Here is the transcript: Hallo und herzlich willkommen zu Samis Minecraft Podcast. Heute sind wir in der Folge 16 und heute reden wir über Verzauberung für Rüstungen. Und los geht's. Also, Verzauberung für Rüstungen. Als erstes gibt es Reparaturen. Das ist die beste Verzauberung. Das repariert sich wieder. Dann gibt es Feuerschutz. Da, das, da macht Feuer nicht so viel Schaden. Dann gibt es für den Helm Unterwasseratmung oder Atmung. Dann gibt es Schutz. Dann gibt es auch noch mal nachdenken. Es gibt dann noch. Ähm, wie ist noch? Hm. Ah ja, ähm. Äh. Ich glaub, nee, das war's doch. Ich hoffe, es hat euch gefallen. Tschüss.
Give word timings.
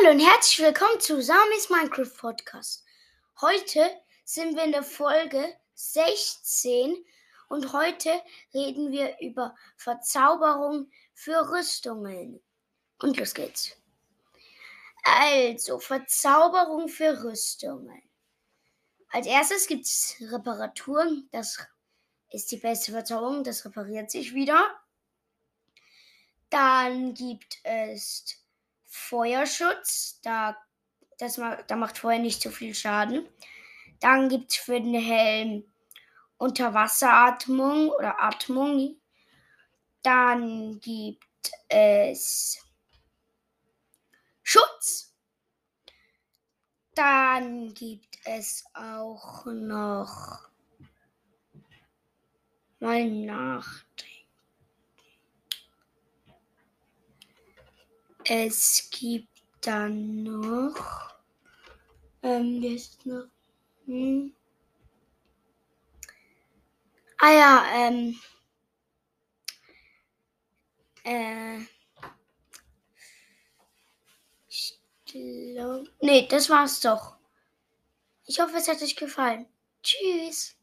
Hallo 0.00 0.10
und 0.12 0.20
herzlich 0.20 0.58
willkommen 0.60 1.00
zu 1.00 1.20
Samis 1.22 1.70
Minecraft 1.70 2.12
Podcast. 2.18 2.84
Heute 3.40 3.80
sind 4.24 4.54
wir 4.54 4.64
in 4.64 4.72
der 4.72 4.82
Folge 4.82 5.56
16 5.74 7.04
und 7.48 7.72
heute 7.72 8.10
reden 8.54 8.92
wir 8.92 9.18
über 9.20 9.56
Verzauberung 9.76 10.90
für 11.14 11.50
Rüstungen. 11.50 12.40
Und 13.00 13.16
los 13.16 13.34
geht's. 13.34 13.76
Also, 15.04 15.78
Verzauberung 15.78 16.88
für 16.88 17.24
Rüstungen. 17.24 18.02
Als 19.08 19.26
erstes 19.26 19.66
gibt 19.66 19.86
es 19.86 20.16
Reparaturen. 20.20 21.28
Das 21.32 21.58
ist 22.30 22.52
die 22.52 22.58
beste 22.58 22.92
Verzauberung. 22.92 23.42
Das 23.42 23.64
repariert 23.64 24.10
sich 24.10 24.34
wieder. 24.34 24.64
Dann 26.50 27.14
gibt 27.14 27.58
es 27.64 28.38
Feuerschutz. 28.98 30.20
Da, 30.22 30.56
das, 31.18 31.40
da 31.66 31.76
macht 31.76 31.98
Feuer 31.98 32.18
nicht 32.18 32.42
so 32.42 32.50
viel 32.50 32.74
Schaden. 32.74 33.28
Dann 34.00 34.28
gibt 34.28 34.52
es 34.52 34.56
für 34.58 34.80
den 34.80 34.94
Helm 34.94 35.64
Unterwasseratmung 36.36 37.90
oder 37.90 38.22
Atmung. 38.22 38.96
Dann 40.02 40.78
gibt 40.80 41.24
es 41.68 42.58
Schutz. 44.42 45.14
Dann 46.94 47.74
gibt 47.74 48.18
es 48.24 48.64
auch 48.74 49.44
noch 49.46 50.48
mal 52.80 53.04
nachdenken. 53.04 54.07
Es 58.30 58.90
gibt 58.90 59.26
dann 59.62 60.22
noch. 60.22 61.14
Ähm, 62.22 62.60
wie 62.60 62.74
ist 62.74 63.06
noch? 63.06 63.24
Hm. 63.86 64.34
Ah 67.18 67.32
ja, 67.32 67.64
ähm. 67.72 68.20
Äh. 71.04 71.60
Ich 74.50 74.78
glaub, 75.06 75.86
nee, 76.02 76.26
das 76.28 76.50
war's 76.50 76.80
doch. 76.80 77.16
Ich 78.26 78.40
hoffe, 78.40 78.58
es 78.58 78.68
hat 78.68 78.82
euch 78.82 78.94
gefallen. 78.94 79.46
Tschüss. 79.82 80.57